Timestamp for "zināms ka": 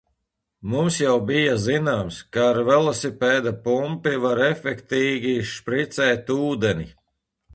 1.65-2.47